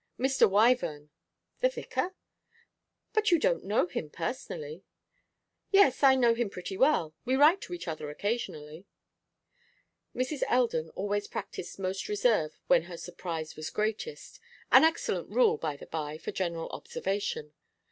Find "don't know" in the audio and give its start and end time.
3.37-3.85